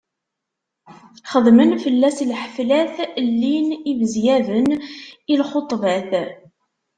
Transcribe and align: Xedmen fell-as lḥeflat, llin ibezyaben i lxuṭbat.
Xedmen 1.31 1.71
fell-as 1.83 2.17
lḥeflat, 2.31 2.95
llin 3.27 3.67
ibezyaben 3.91 4.67
i 5.31 5.33
lxuṭbat. 5.41 6.11